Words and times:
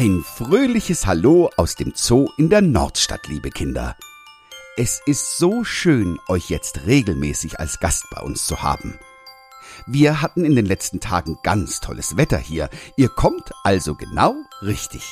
Ein 0.00 0.24
fröhliches 0.24 1.06
Hallo 1.06 1.50
aus 1.58 1.74
dem 1.74 1.92
Zoo 1.94 2.30
in 2.38 2.48
der 2.48 2.62
Nordstadt, 2.62 3.28
liebe 3.28 3.50
Kinder. 3.50 3.98
Es 4.78 5.02
ist 5.04 5.36
so 5.36 5.62
schön, 5.62 6.18
euch 6.26 6.48
jetzt 6.48 6.86
regelmäßig 6.86 7.60
als 7.60 7.80
Gast 7.80 8.06
bei 8.10 8.22
uns 8.22 8.46
zu 8.46 8.62
haben. 8.62 8.98
Wir 9.86 10.22
hatten 10.22 10.46
in 10.46 10.56
den 10.56 10.64
letzten 10.64 11.00
Tagen 11.00 11.36
ganz 11.42 11.80
tolles 11.80 12.16
Wetter 12.16 12.38
hier. 12.38 12.70
Ihr 12.96 13.10
kommt 13.10 13.50
also 13.62 13.94
genau 13.94 14.36
richtig. 14.62 15.02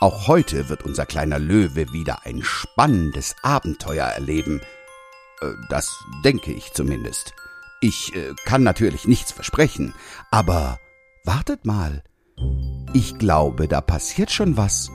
Auch 0.00 0.26
heute 0.26 0.68
wird 0.68 0.82
unser 0.82 1.06
kleiner 1.06 1.38
Löwe 1.38 1.92
wieder 1.92 2.26
ein 2.26 2.42
spannendes 2.42 3.36
Abenteuer 3.44 4.06
erleben. 4.06 4.62
Äh, 5.42 5.52
Das 5.68 5.96
denke 6.24 6.52
ich 6.52 6.72
zumindest. 6.72 7.34
Ich 7.80 8.12
äh, 8.16 8.34
kann 8.46 8.64
natürlich 8.64 9.06
nichts 9.06 9.30
versprechen, 9.30 9.94
aber 10.32 10.80
wartet 11.22 11.64
mal. 11.64 12.02
Ich 12.98 13.18
glaube, 13.18 13.68
da 13.68 13.82
passiert 13.82 14.30
schon 14.30 14.56
was. 14.56 14.90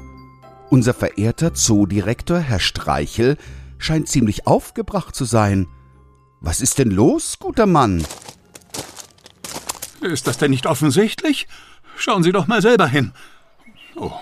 Unser 0.72 0.96
verehrter 0.96 1.54
Zoodirektor, 1.54 2.40
Herr 2.40 2.60
Streichel, 2.60 3.38
scheint 3.78 4.08
ziemlich 4.08 4.48
aufgebracht 4.48 5.16
zu 5.16 5.24
sein. 5.24 5.68
Was 6.40 6.62
ist 6.62 6.80
denn 6.80 6.90
los, 6.90 7.38
guter 7.38 7.68
Mann? 7.68 8.04
Ist 10.02 10.26
das 10.26 10.40
denn 10.40 10.50
nicht 10.50 10.66
offensichtlich? 10.66 11.48
Schauen 11.96 12.24
Sie 12.24 12.32
doch 12.32 12.48
mal 12.48 12.64
selber 12.64 12.88
hin. 12.88 13.14
Oh, 13.96 14.14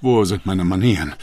wo 0.00 0.24
sind 0.24 0.46
meine 0.46 0.64
Manieren? 0.64 1.14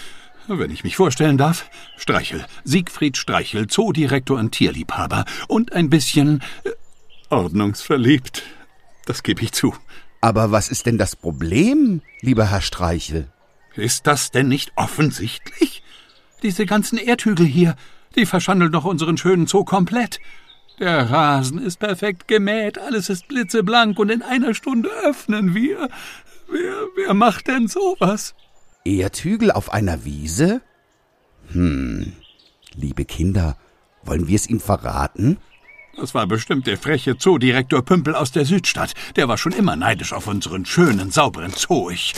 Wenn 0.48 0.70
ich 0.70 0.84
mich 0.84 0.98
vorstellen 0.98 1.40
darf, 1.40 1.68
Streichel, 1.98 2.46
Siegfried 2.63 3.18
Streichel, 3.18 3.66
Zoodirektor 3.66 4.38
und 4.38 4.52
Tierliebhaber 4.52 5.26
und 5.48 5.74
ein 5.74 5.90
bisschen 5.90 6.44
äh, 6.66 6.70
ordnungsverliebt. 7.32 8.44
Das 9.08 9.24
gebe 9.24 9.41
ich 9.41 9.54
zu. 9.54 9.74
Aber 10.25 10.52
was 10.52 10.70
ist 10.70 10.88
denn 10.88 10.97
das 10.97 11.15
Problem, 11.15 12.02
lieber 12.21 12.49
Herr 12.49 12.61
Streichel? 12.61 13.27
Ist 13.76 14.07
das 14.07 14.32
denn 14.32 14.48
nicht 14.48 14.71
offensichtlich? 14.76 15.84
Diese 16.41 16.65
ganzen 16.65 16.98
Erdhügel 16.98 17.45
hier, 17.45 17.76
die 18.15 18.26
verschandeln 18.26 18.71
doch 18.71 18.85
unseren 18.85 19.17
schönen 19.17 19.45
Zoo 19.45 19.65
komplett. 19.65 20.20
Der 20.79 21.12
Rasen 21.12 21.59
ist 21.59 21.77
perfekt 21.77 22.27
gemäht, 22.27 22.79
alles 22.79 23.12
ist 23.12 23.27
blitzeblank 23.27 23.99
und 23.99 24.09
in 24.09 24.23
einer 24.23 24.55
Stunde 24.55 24.90
öffnen 25.04 25.54
wir. 25.54 25.90
Wer, 26.49 26.73
wer 26.95 27.13
macht 27.13 27.48
denn 27.48 27.67
sowas? 27.67 28.34
Erdhügel 28.84 29.51
auf 29.51 29.71
einer 29.71 30.05
Wiese? 30.05 30.62
Hm, 31.51 32.13
liebe 32.73 33.05
Kinder, 33.05 33.57
wollen 34.01 34.27
wir 34.27 34.37
es 34.37 34.49
ihm 34.49 34.60
verraten? 34.60 35.37
Das 35.98 36.13
war 36.13 36.27
bestimmt 36.27 36.68
der 36.68 36.77
freche 36.77 37.18
Zoodirektor 37.18 37.82
Pümpel 37.82 38.15
aus 38.15 38.32
der 38.32 38.46
Südstadt. 38.46 38.93
Der 39.15 39.27
war 39.27 39.38
schon 39.38 39.54
immer 39.54 39.76
neidisch 39.76 40.13
auf 40.13 40.27
unseren 40.27 40.65
schönen, 40.65 41.10
sauberen 41.12 41.51
Zoo. 41.51 41.90
Ich. 41.90 42.13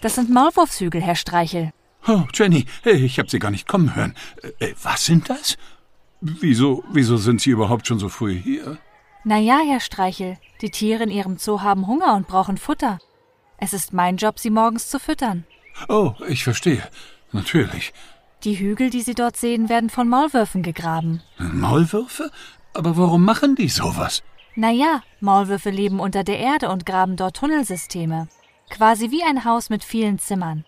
Das 0.00 0.16
sind 0.16 0.30
Maulwurfshügel, 0.30 1.00
Herr 1.00 1.16
Streichel. 1.16 1.72
Oh, 2.06 2.24
Jenny, 2.34 2.66
ich 2.84 3.18
hab 3.18 3.30
Sie 3.30 3.38
gar 3.38 3.50
nicht 3.50 3.66
kommen 3.66 3.96
hören. 3.96 4.14
Äh, 4.58 4.74
was 4.82 5.06
sind 5.06 5.30
das? 5.30 5.56
Wieso, 6.20 6.84
wieso 6.92 7.16
sind 7.16 7.40
Sie 7.40 7.50
überhaupt 7.50 7.86
schon 7.86 7.98
so 7.98 8.10
früh 8.10 8.34
hier? 8.34 8.78
Na 9.24 9.38
ja, 9.38 9.60
Herr 9.66 9.80
Streichel, 9.80 10.36
die 10.60 10.70
Tiere 10.70 11.04
in 11.04 11.10
Ihrem 11.10 11.38
Zoo 11.38 11.62
haben 11.62 11.86
Hunger 11.86 12.14
und 12.14 12.28
brauchen 12.28 12.58
Futter. 12.58 12.98
Es 13.56 13.72
ist 13.72 13.94
mein 13.94 14.18
Job, 14.18 14.38
sie 14.38 14.50
morgens 14.50 14.90
zu 14.90 14.98
füttern. 14.98 15.44
Oh, 15.88 16.12
ich 16.28 16.44
verstehe. 16.44 16.82
Natürlich. 17.32 17.94
Die 18.44 18.58
Hügel, 18.58 18.90
die 18.90 19.00
Sie 19.00 19.14
dort 19.14 19.38
sehen, 19.38 19.70
werden 19.70 19.88
von 19.88 20.08
Maulwürfen 20.08 20.62
gegraben. 20.62 21.22
Maulwürfe? 21.38 22.30
Aber 22.74 22.96
warum 22.96 23.24
machen 23.24 23.54
die 23.54 23.68
sowas? 23.68 24.22
Na 24.56 24.70
ja, 24.70 25.02
Maulwürfe 25.20 25.70
leben 25.70 26.00
unter 26.00 26.22
der 26.22 26.38
Erde 26.38 26.68
und 26.68 26.86
graben 26.86 27.16
dort 27.16 27.36
Tunnelsysteme. 27.36 28.28
Quasi 28.70 29.10
wie 29.10 29.22
ein 29.22 29.44
Haus 29.44 29.70
mit 29.70 29.84
vielen 29.84 30.18
Zimmern. 30.18 30.64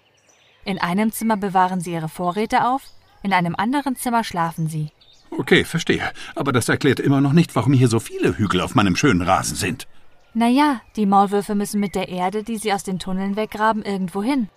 In 0.65 0.79
einem 0.81 1.13
Zimmer 1.13 1.37
bewahren 1.37 1.81
sie 1.81 1.93
ihre 1.93 2.09
Vorräte 2.09 2.67
auf, 2.67 2.83
in 3.23 3.33
einem 3.33 3.55
anderen 3.57 3.97
Zimmer 3.97 4.25
schlafen 4.25 4.69
sie. 4.69 4.91
Okay, 5.31 5.65
verstehe. 5.65 6.11
Aber 6.35 6.53
das 6.53 6.69
erklärt 6.69 7.01
immer 7.01 7.21
noch 7.21 7.33
nicht, 7.33 7.55
warum 7.55 7.73
hier 7.73 7.89
so 7.89 8.01
viele 8.01 8.39
Hügel 8.39 8.61
auf 8.61 8.75
meinem 8.75 8.97
schönen 8.97 9.23
Rasen 9.23 9.57
sind. 9.57 9.87
Na 10.35 10.49
ja, 10.49 10.81
die 10.97 11.07
Maulwürfe 11.07 11.55
müssen 11.55 11.81
mit 11.81 11.95
der 11.95 12.09
Erde, 12.09 12.43
die 12.43 12.59
sie 12.59 12.73
aus 12.73 12.85
den 12.85 12.99
Tunneln 12.99 13.37
weggraben, 13.37 13.83
irgendwo 13.83 14.23
hin. 14.23 14.49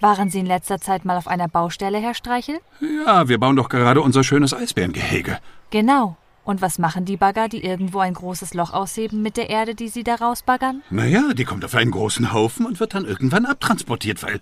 Waren 0.00 0.30
Sie 0.30 0.40
in 0.40 0.46
letzter 0.46 0.80
Zeit 0.80 1.04
mal 1.04 1.16
auf 1.16 1.28
einer 1.28 1.46
Baustelle, 1.46 1.98
Herr 1.98 2.14
Streichel? 2.14 2.58
Ja, 2.80 3.28
wir 3.28 3.38
bauen 3.38 3.54
doch 3.54 3.68
gerade 3.68 4.00
unser 4.00 4.24
schönes 4.24 4.52
Eisbärengehege. 4.52 5.38
Genau. 5.70 6.16
Und 6.44 6.60
was 6.60 6.78
machen 6.78 7.04
die 7.04 7.16
Bagger, 7.16 7.48
die 7.48 7.64
irgendwo 7.64 8.00
ein 8.00 8.14
großes 8.14 8.54
Loch 8.54 8.72
ausheben 8.72 9.22
mit 9.22 9.36
der 9.36 9.48
Erde, 9.48 9.74
die 9.74 9.88
sie 9.88 10.02
da 10.02 10.16
rausbaggern? 10.16 10.82
Naja, 10.90 11.34
die 11.34 11.44
kommt 11.44 11.64
auf 11.64 11.74
einen 11.74 11.92
großen 11.92 12.32
Haufen 12.32 12.66
und 12.66 12.80
wird 12.80 12.94
dann 12.94 13.04
irgendwann 13.04 13.46
abtransportiert, 13.46 14.22
weil. 14.22 14.40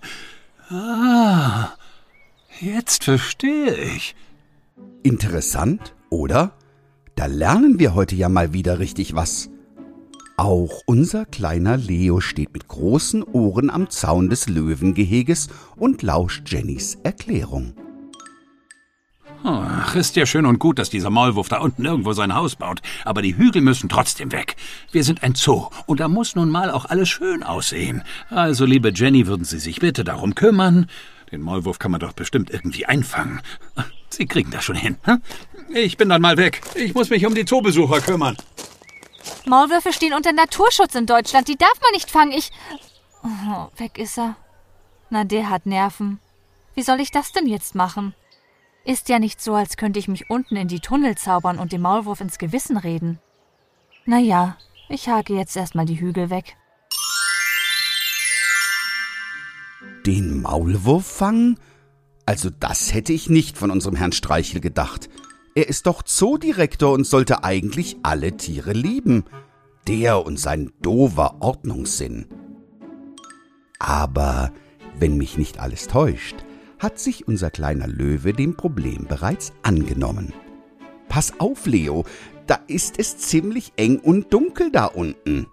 Ah, 0.71 1.73
jetzt 2.61 3.05
verstehe 3.05 3.75
ich. 3.75 4.15
Interessant, 5.03 5.95
oder? 6.09 6.53
Da 7.17 7.27
lernen 7.27 7.79
wir 7.79 7.95
heute 7.95 8.15
ja 8.15 8.31
mal 8.31 8.55
wieder 8.55 8.79
richtig 8.79 9.15
was. 9.15 9.51
Auch 10.39 10.81
unser 10.87 11.27
kleiner 11.27 11.77
Leo 11.77 12.21
steht 12.21 12.55
mit 12.55 12.67
großen 12.67 13.23
Ohren 13.23 13.69
am 13.69 13.91
Zaun 13.91 14.31
des 14.31 14.49
Löwengeheges 14.49 15.49
und 15.77 16.01
lauscht 16.01 16.51
Jennys 16.51 16.97
Erklärung. 17.03 17.75
Ach, 19.43 19.95
ist 19.95 20.17
ja 20.17 20.27
schön 20.27 20.45
und 20.45 20.59
gut, 20.59 20.79
dass 20.79 20.91
dieser 20.91 21.11
Maulwurf 21.11 21.49
da 21.49 21.59
unten 21.59 21.85
irgendwo 21.85 22.13
sein 22.13 22.35
Haus 22.35 22.57
baut. 22.57 22.81
Aber 23.05 23.23
die 23.23 23.37
Hügel 23.37 23.63
müssen 23.63 23.89
trotzdem 23.89 24.33
weg. 24.33 24.57
Wir 24.93 25.03
sind 25.03 25.23
ein 25.23 25.35
Zoo 25.35 25.69
und 25.87 26.01
da 26.01 26.09
muss 26.09 26.37
nun 26.37 26.51
mal 26.51 26.71
auch 26.71 26.85
alles 26.85 27.09
schön 27.09 27.43
aussehen. 27.43 28.03
Also, 28.29 28.67
liebe 28.67 28.93
Jenny, 28.95 29.27
würden 29.27 29.45
Sie 29.45 29.59
sich 29.59 29.81
bitte 29.81 30.05
darum 30.05 30.35
kümmern? 30.35 30.91
Den 31.33 31.41
Maulwurf 31.43 31.79
kann 31.79 31.91
man 31.91 32.01
doch 32.01 32.13
bestimmt 32.13 32.51
irgendwie 32.51 32.87
einfangen. 32.87 33.41
Sie 34.11 34.27
kriegen 34.27 34.51
das 34.51 34.65
schon 34.65 34.77
hin. 34.77 34.97
hm? 35.05 35.23
Ich 35.73 35.97
bin 35.97 36.09
dann 36.09 36.21
mal 36.21 36.37
weg. 36.37 36.61
Ich 36.75 36.95
muss 36.95 37.11
mich 37.11 37.25
um 37.25 37.35
die 37.35 37.45
Zoobesucher 37.45 38.01
kümmern. 38.01 38.37
Maulwürfe 39.47 39.93
stehen 39.93 40.13
unter 40.13 40.33
Naturschutz 40.33 40.95
in 40.95 41.07
Deutschland. 41.07 41.49
Die 41.49 41.57
darf 41.57 41.81
man 41.81 41.93
nicht 41.93 42.11
fangen. 42.11 42.33
Ich. 42.33 42.51
Oh, 43.23 43.69
weg 43.77 43.99
ist 43.99 44.19
er. 44.19 44.37
Na, 45.09 45.25
der 45.25 45.49
hat 45.49 45.67
Nerven. 45.67 46.19
Wie 46.75 46.83
soll 46.83 47.01
ich 47.01 47.11
das 47.11 47.33
denn 47.33 47.47
jetzt 47.47 47.75
machen? 47.75 48.15
Ist 48.85 49.09
ja 49.09 49.19
nicht 49.19 49.41
so, 49.41 49.55
als 49.55 49.77
könnte 49.77 49.99
ich 49.99 50.09
mich 50.09 50.31
unten 50.31 50.57
in 50.57 50.69
die 50.69 50.81
Tunnel 50.81 51.17
zaubern 51.17 51.59
und 51.59 51.73
dem 51.73 51.83
Maulwurf 51.83 52.21
ins 52.21 52.39
Gewissen 52.39 52.77
reden. 52.77 53.19
Na 54.07 54.19
ja, 54.19 54.57
ich 54.89 55.09
hake 55.09 55.35
jetzt 55.35 55.57
erstmal 55.57 55.85
die 55.87 56.01
Hügel 56.01 56.31
weg. 56.31 56.57
Den 60.07 60.41
Maulwurf 60.41 61.07
fangen? 61.07 61.59
Also 62.25 62.49
das 62.49 62.95
hätte 62.95 63.13
ich 63.13 63.29
nicht 63.29 63.59
von 63.59 63.71
unserem 63.71 63.97
Herrn 63.97 64.13
Streichel 64.13 64.61
gedacht. 64.61 65.11
Er 65.55 65.69
ist 65.69 65.87
doch 65.87 66.03
Zoodirektor 66.03 66.93
und 66.93 67.07
sollte 67.07 67.45
eigentlich 67.45 67.99
alle 68.03 68.37
Tiere 68.37 68.73
lieben. 68.73 69.25
Der 69.87 70.25
und 70.25 70.39
sein 70.39 70.73
dover 70.81 71.37
Ordnungssinn. 71.41 72.27
Aber 73.79 74.53
wenn 74.99 75.17
mich 75.17 75.37
nicht 75.37 75.59
alles 75.59 75.87
täuscht, 75.87 76.37
hat 76.81 76.99
sich 76.99 77.29
unser 77.29 77.51
kleiner 77.51 77.87
Löwe 77.87 78.33
dem 78.33 78.57
Problem 78.57 79.07
bereits 79.07 79.53
angenommen. 79.63 80.33
Pass 81.09 81.39
auf, 81.39 81.67
Leo, 81.67 82.05
da 82.47 82.59
ist 82.67 82.99
es 82.99 83.19
ziemlich 83.19 83.73
eng 83.77 83.99
und 84.01 84.33
dunkel 84.33 84.73
da 84.73 84.87
unten. 84.87 85.47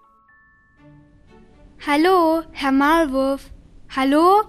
Hallo, 1.86 2.42
Herr 2.50 2.72
Maulwurf. 2.72 3.42
Hallo? 3.94 4.42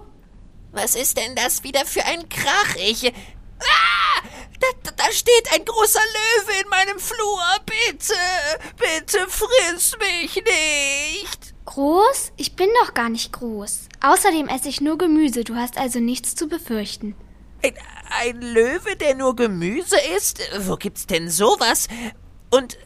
Was 0.72 0.94
ist 0.94 1.16
denn 1.16 1.36
das 1.36 1.62
wieder 1.62 1.84
für 1.84 2.04
ein 2.04 2.28
Krach? 2.28 2.76
Ich. 2.76 3.06
Ah! 3.06 4.22
Da, 4.60 4.92
da 4.96 5.10
steht 5.10 5.52
ein 5.54 5.64
großer 5.64 6.00
Löwe 6.00 6.60
in 6.62 6.68
meinem 6.68 6.98
Flur. 6.98 7.42
Bitte, 7.66 8.14
bitte 8.76 9.26
friss 9.28 9.96
mich 9.98 10.36
nicht. 10.36 11.49
Groß? 11.70 12.32
Ich 12.36 12.56
bin 12.56 12.68
doch 12.82 12.94
gar 12.94 13.08
nicht 13.08 13.32
groß. 13.32 13.82
Außerdem 14.00 14.48
esse 14.48 14.68
ich 14.68 14.80
nur 14.80 14.98
Gemüse, 14.98 15.44
du 15.44 15.54
hast 15.54 15.78
also 15.78 16.00
nichts 16.00 16.34
zu 16.34 16.48
befürchten. 16.48 17.14
Ein, 17.62 17.74
ein 18.08 18.42
Löwe, 18.42 18.96
der 18.96 19.14
nur 19.14 19.36
Gemüse 19.36 19.94
isst? 20.16 20.40
Wo 20.58 20.74
gibt's 20.74 21.06
denn 21.06 21.30
sowas? 21.30 21.86
Und 22.50 22.76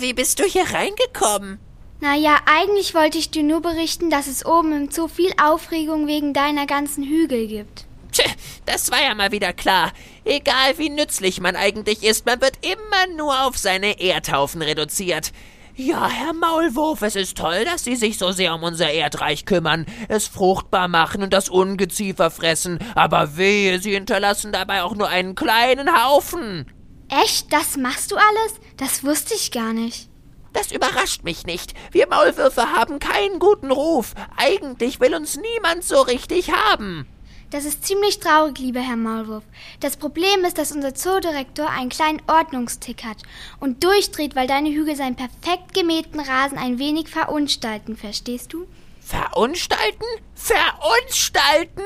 wie 0.00 0.12
bist 0.12 0.40
du 0.40 0.44
hier 0.44 0.64
reingekommen? 0.64 1.60
Naja, 2.00 2.40
eigentlich 2.46 2.94
wollte 2.94 3.16
ich 3.16 3.30
dir 3.30 3.44
nur 3.44 3.62
berichten, 3.62 4.10
dass 4.10 4.26
es 4.26 4.44
oben 4.44 4.72
im 4.72 4.90
Zoo 4.90 5.06
viel 5.06 5.32
Aufregung 5.40 6.08
wegen 6.08 6.34
deiner 6.34 6.66
ganzen 6.66 7.04
Hügel 7.04 7.46
gibt. 7.46 7.86
Tch, 8.10 8.24
das 8.66 8.90
war 8.90 9.00
ja 9.00 9.14
mal 9.14 9.30
wieder 9.30 9.52
klar. 9.52 9.92
Egal 10.24 10.78
wie 10.78 10.90
nützlich 10.90 11.40
man 11.40 11.54
eigentlich 11.54 12.02
ist, 12.02 12.26
man 12.26 12.40
wird 12.40 12.58
immer 12.62 13.14
nur 13.16 13.46
auf 13.46 13.56
seine 13.56 14.00
Erdhaufen 14.00 14.62
reduziert. 14.62 15.30
Ja, 15.74 16.06
Herr 16.06 16.34
Maulwurf, 16.34 17.00
es 17.00 17.16
ist 17.16 17.38
toll, 17.38 17.64
dass 17.64 17.82
Sie 17.84 17.96
sich 17.96 18.18
so 18.18 18.30
sehr 18.30 18.54
um 18.54 18.62
unser 18.62 18.90
Erdreich 18.90 19.46
kümmern, 19.46 19.86
es 20.08 20.26
fruchtbar 20.26 20.86
machen 20.86 21.22
und 21.22 21.32
das 21.32 21.48
Ungeziefer 21.48 22.30
fressen, 22.30 22.78
aber 22.94 23.38
wehe, 23.38 23.80
Sie 23.80 23.92
hinterlassen 23.92 24.52
dabei 24.52 24.82
auch 24.82 24.94
nur 24.94 25.08
einen 25.08 25.34
kleinen 25.34 25.88
Haufen. 25.88 26.66
Echt? 27.08 27.50
Das 27.54 27.78
machst 27.78 28.12
du 28.12 28.16
alles? 28.16 28.60
Das 28.76 29.02
wusste 29.02 29.32
ich 29.32 29.50
gar 29.50 29.72
nicht. 29.72 30.10
Das 30.52 30.72
überrascht 30.72 31.24
mich 31.24 31.46
nicht. 31.46 31.72
Wir 31.90 32.06
Maulwürfe 32.06 32.72
haben 32.72 32.98
keinen 32.98 33.38
guten 33.38 33.70
Ruf. 33.70 34.12
Eigentlich 34.36 35.00
will 35.00 35.14
uns 35.14 35.38
niemand 35.38 35.84
so 35.84 36.02
richtig 36.02 36.52
haben. 36.52 37.06
Das 37.52 37.66
ist 37.66 37.84
ziemlich 37.84 38.18
traurig, 38.18 38.58
lieber 38.58 38.80
Herr 38.80 38.96
Maulwurf. 38.96 39.44
Das 39.80 39.98
Problem 39.98 40.42
ist, 40.46 40.56
dass 40.56 40.72
unser 40.72 40.94
Zoodirektor 40.94 41.68
einen 41.68 41.90
kleinen 41.90 42.22
Ordnungstick 42.26 43.04
hat 43.04 43.18
und 43.60 43.84
durchdreht, 43.84 44.34
weil 44.34 44.46
deine 44.46 44.70
Hügel 44.70 44.96
seinen 44.96 45.16
perfekt 45.16 45.74
gemähten 45.74 46.18
Rasen 46.18 46.56
ein 46.56 46.78
wenig 46.78 47.10
verunstalten, 47.10 47.94
verstehst 47.94 48.54
du? 48.54 48.66
Verunstalten? 49.02 50.06
Verunstalten? 50.34 51.82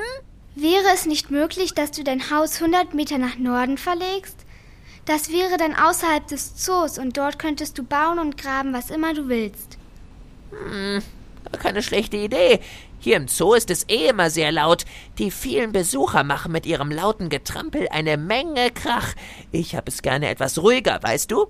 Wäre 0.55 0.87
es 0.93 1.05
nicht 1.05 1.31
möglich, 1.31 1.73
dass 1.73 1.91
du 1.91 2.05
dein 2.05 2.31
Haus 2.31 2.61
100 2.61 2.93
Meter 2.93 3.17
nach 3.17 3.37
Norden 3.37 3.77
verlegst? 3.77 4.37
Das 5.03 5.33
wäre 5.33 5.57
dann 5.57 5.75
außerhalb 5.75 6.25
des 6.27 6.55
Zoos 6.55 6.97
und 6.97 7.17
dort 7.17 7.39
könntest 7.39 7.77
du 7.77 7.83
bauen 7.83 8.19
und 8.19 8.37
graben, 8.37 8.71
was 8.71 8.89
immer 8.89 9.13
du 9.13 9.27
willst. 9.27 9.77
Hm, 10.51 11.01
keine 11.67 11.83
schlechte 11.83 12.15
Idee. 12.15 12.61
Hier 12.99 13.17
im 13.17 13.27
Zoo 13.27 13.53
ist 13.53 13.69
es 13.69 13.89
eh 13.89 14.07
immer 14.07 14.29
sehr 14.29 14.53
laut. 14.53 14.85
Die 15.17 15.31
vielen 15.31 15.73
Besucher 15.73 16.23
machen 16.23 16.53
mit 16.53 16.65
ihrem 16.65 16.89
lauten 16.91 17.27
Getrampel 17.27 17.89
eine 17.91 18.15
Menge 18.15 18.71
Krach. 18.71 19.13
Ich 19.51 19.75
habe 19.75 19.91
es 19.91 20.01
gerne 20.01 20.29
etwas 20.29 20.59
ruhiger, 20.59 20.97
weißt 21.01 21.29
du? 21.29 21.47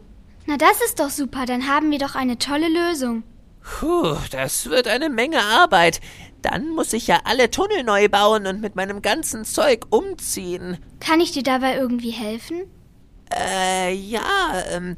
Na, 0.47 0.57
das 0.57 0.81
ist 0.81 0.99
doch 0.99 1.11
super. 1.11 1.45
Dann 1.45 1.67
haben 1.67 1.91
wir 1.91 1.99
doch 1.99 2.15
eine 2.15 2.39
tolle 2.39 2.67
Lösung. 2.67 3.21
Puh, 3.61 4.17
das 4.31 4.67
wird 4.71 4.87
eine 4.87 5.09
Menge 5.09 5.39
Arbeit. 5.39 6.01
Dann 6.41 6.69
muss 6.69 6.93
ich 6.93 7.05
ja 7.05 7.19
alle 7.25 7.51
Tunnel 7.51 7.83
neu 7.83 8.09
bauen 8.09 8.47
und 8.47 8.59
mit 8.59 8.75
meinem 8.75 9.03
ganzen 9.03 9.45
Zeug 9.45 9.85
umziehen. 9.91 10.79
Kann 10.99 11.21
ich 11.21 11.31
dir 11.31 11.43
dabei 11.43 11.75
irgendwie 11.75 12.11
helfen? 12.11 12.63
Äh, 13.31 13.93
ja, 13.93 14.63
ähm, 14.71 14.95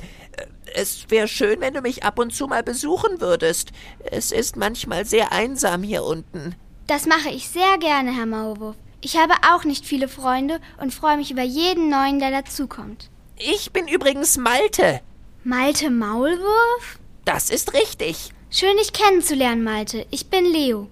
es 0.75 1.09
wäre 1.09 1.27
schön, 1.27 1.62
wenn 1.62 1.74
du 1.74 1.81
mich 1.81 2.03
ab 2.03 2.19
und 2.19 2.33
zu 2.33 2.47
mal 2.47 2.63
besuchen 2.63 3.21
würdest. 3.21 3.71
Es 4.12 4.31
ist 4.31 4.56
manchmal 4.56 5.06
sehr 5.06 5.31
einsam 5.31 5.83
hier 5.83 6.03
unten. 6.03 6.56
Das 6.88 7.06
mache 7.06 7.30
ich 7.30 7.50
sehr 7.50 7.77
gerne, 7.80 8.15
Herr 8.15 8.25
Maulwurf. 8.25 8.75
Ich 9.01 9.18
habe 9.18 9.33
auch 9.53 9.63
nicht 9.63 9.86
viele 9.86 10.07
Freunde 10.07 10.59
und 10.81 10.94
freue 10.94 11.18
mich 11.18 11.31
über 11.31 11.44
jeden 11.44 11.89
neuen, 11.89 12.19
der 12.19 12.31
dazukommt. 12.31 13.09
Ich 13.38 13.71
bin 13.71 13.88
übrigens 13.88 14.38
Malte. 14.38 15.01
Malte 15.44 15.89
Maulwurf? 15.89 17.00
Das 17.24 17.50
ist 17.50 17.74
richtig. 17.74 18.31
Schön, 18.50 18.75
dich 18.77 18.91
kennenzulernen, 18.91 19.63
Malte. 19.63 20.06
Ich 20.12 20.27
bin 20.27 20.45
Leo. 20.45 20.89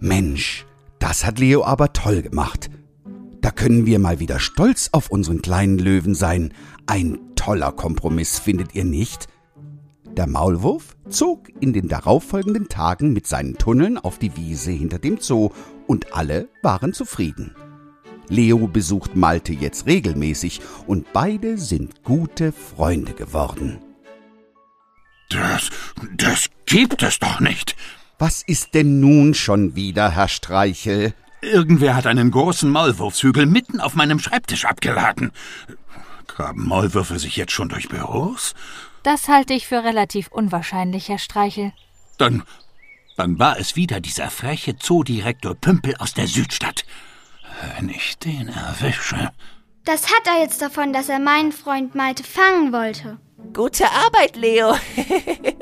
Mensch, 0.00 0.66
das 0.98 1.24
hat 1.24 1.38
Leo 1.38 1.64
aber 1.64 1.92
toll 1.92 2.22
gemacht. 2.22 2.68
Da 3.48 3.52
können 3.52 3.86
wir 3.86 3.98
mal 3.98 4.20
wieder 4.20 4.40
stolz 4.40 4.90
auf 4.92 5.10
unseren 5.10 5.40
kleinen 5.40 5.78
Löwen 5.78 6.14
sein. 6.14 6.52
Ein 6.84 7.18
toller 7.34 7.72
Kompromiss, 7.72 8.38
findet 8.38 8.74
ihr 8.74 8.84
nicht? 8.84 9.26
Der 10.04 10.26
Maulwurf 10.26 10.98
zog 11.08 11.48
in 11.58 11.72
den 11.72 11.88
darauffolgenden 11.88 12.68
Tagen 12.68 13.14
mit 13.14 13.26
seinen 13.26 13.56
Tunneln 13.56 13.96
auf 13.96 14.18
die 14.18 14.36
Wiese 14.36 14.70
hinter 14.70 14.98
dem 14.98 15.16
Zoo 15.18 15.48
und 15.86 16.12
alle 16.14 16.50
waren 16.62 16.92
zufrieden. 16.92 17.56
Leo 18.28 18.68
besucht 18.68 19.16
Malte 19.16 19.54
jetzt 19.54 19.86
regelmäßig 19.86 20.60
und 20.86 21.10
beide 21.14 21.56
sind 21.56 22.04
gute 22.04 22.52
Freunde 22.52 23.14
geworden. 23.14 23.78
Das, 25.30 25.70
das 26.18 26.50
gibt 26.66 27.02
es 27.02 27.18
doch 27.18 27.40
nicht. 27.40 27.76
Was 28.18 28.42
ist 28.42 28.74
denn 28.74 29.00
nun 29.00 29.32
schon 29.32 29.74
wieder, 29.74 30.10
Herr 30.10 30.28
Streichel? 30.28 31.14
Irgendwer 31.40 31.94
hat 31.94 32.06
einen 32.06 32.30
großen 32.30 32.70
Maulwurfshügel 32.70 33.46
mitten 33.46 33.80
auf 33.80 33.94
meinem 33.94 34.18
Schreibtisch 34.18 34.64
abgeladen. 34.64 35.32
Graben 36.26 36.66
Maulwürfe 36.66 37.18
sich 37.18 37.36
jetzt 37.36 37.52
schon 37.52 37.68
durch 37.68 37.88
Büros? 37.88 38.54
Das 39.02 39.28
halte 39.28 39.54
ich 39.54 39.66
für 39.66 39.84
relativ 39.84 40.28
unwahrscheinlich, 40.28 41.08
Herr 41.08 41.18
Streichel. 41.18 41.72
Dann, 42.18 42.42
dann 43.16 43.38
war 43.38 43.58
es 43.58 43.76
wieder 43.76 44.00
dieser 44.00 44.30
freche 44.30 44.76
Zoodirektor 44.76 45.54
Pümpel 45.54 45.94
aus 45.98 46.14
der 46.14 46.26
Südstadt. 46.26 46.84
Wenn 47.76 47.88
ich 47.88 48.18
den 48.18 48.48
erwische. 48.48 49.30
Das 49.84 50.06
hat 50.06 50.26
er 50.26 50.42
jetzt 50.42 50.60
davon, 50.60 50.92
dass 50.92 51.08
er 51.08 51.18
meinen 51.18 51.52
Freund 51.52 51.94
Malte 51.94 52.24
fangen 52.24 52.72
wollte. 52.72 53.18
Gute 53.54 53.84
Arbeit, 53.90 54.36
Leo. 54.36 54.74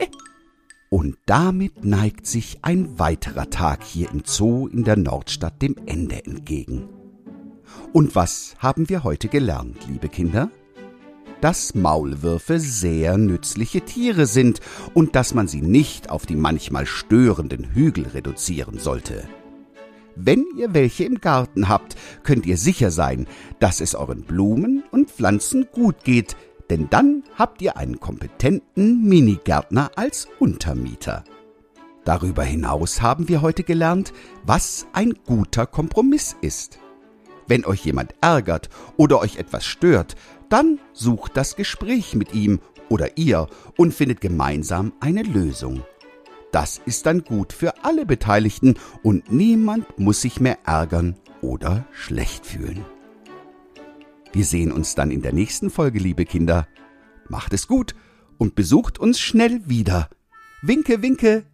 Und 0.96 1.19
damit 1.26 1.84
neigt 1.84 2.26
sich 2.26 2.60
ein 2.62 2.98
weiterer 2.98 3.50
Tag 3.50 3.84
hier 3.84 4.10
im 4.10 4.22
Zoo 4.25 4.66
in 4.66 4.82
der 4.82 4.96
Nordstadt 4.96 5.60
dem 5.60 5.76
Ende 5.84 6.25
entgegen. 6.25 6.88
Und 7.93 8.14
was 8.14 8.54
haben 8.60 8.88
wir 8.88 9.04
heute 9.04 9.28
gelernt, 9.28 9.76
liebe 9.90 10.08
Kinder? 10.08 10.50
Dass 11.43 11.75
Maulwürfe 11.75 12.58
sehr 12.60 13.19
nützliche 13.19 13.82
Tiere 13.82 14.25
sind 14.25 14.60
und 14.94 15.16
dass 15.16 15.34
man 15.34 15.48
sie 15.48 15.60
nicht 15.60 16.08
auf 16.08 16.25
die 16.25 16.34
manchmal 16.34 16.87
störenden 16.87 17.75
Hügel 17.75 18.06
reduzieren 18.06 18.78
sollte. 18.78 19.25
Wenn 20.14 20.46
ihr 20.56 20.72
welche 20.72 21.04
im 21.04 21.20
Garten 21.20 21.69
habt, 21.69 21.96
könnt 22.22 22.46
ihr 22.46 22.56
sicher 22.56 22.90
sein, 22.90 23.26
dass 23.58 23.82
es 23.82 23.94
euren 23.94 24.22
Blumen 24.22 24.82
und 24.90 25.10
Pflanzen 25.10 25.66
gut 25.70 26.04
geht, 26.04 26.37
denn 26.70 26.88
dann 26.90 27.22
habt 27.36 27.62
ihr 27.62 27.76
einen 27.76 28.00
kompetenten 28.00 29.02
Minigärtner 29.02 29.90
als 29.96 30.28
Untermieter. 30.38 31.24
Darüber 32.04 32.44
hinaus 32.44 33.02
haben 33.02 33.28
wir 33.28 33.42
heute 33.42 33.64
gelernt, 33.64 34.12
was 34.44 34.86
ein 34.92 35.14
guter 35.26 35.66
Kompromiss 35.66 36.36
ist. 36.40 36.78
Wenn 37.48 37.64
euch 37.64 37.84
jemand 37.84 38.14
ärgert 38.20 38.70
oder 38.96 39.20
euch 39.20 39.36
etwas 39.36 39.64
stört, 39.64 40.14
dann 40.48 40.78
sucht 40.92 41.36
das 41.36 41.56
Gespräch 41.56 42.14
mit 42.14 42.34
ihm 42.34 42.60
oder 42.88 43.16
ihr 43.16 43.48
und 43.76 43.92
findet 43.92 44.20
gemeinsam 44.20 44.92
eine 45.00 45.22
Lösung. 45.22 45.82
Das 46.52 46.80
ist 46.86 47.06
dann 47.06 47.22
gut 47.24 47.52
für 47.52 47.84
alle 47.84 48.06
Beteiligten 48.06 48.74
und 49.02 49.30
niemand 49.30 49.98
muss 49.98 50.22
sich 50.22 50.40
mehr 50.40 50.58
ärgern 50.64 51.16
oder 51.42 51.86
schlecht 51.92 52.46
fühlen. 52.46 52.84
Wir 54.36 54.44
sehen 54.44 54.70
uns 54.70 54.94
dann 54.94 55.10
in 55.10 55.22
der 55.22 55.32
nächsten 55.32 55.70
Folge, 55.70 55.98
liebe 55.98 56.26
Kinder. 56.26 56.68
Macht 57.26 57.54
es 57.54 57.66
gut 57.66 57.94
und 58.36 58.54
besucht 58.54 58.98
uns 58.98 59.18
schnell 59.18 59.62
wieder. 59.64 60.10
Winke, 60.60 61.00
winke, 61.00 61.46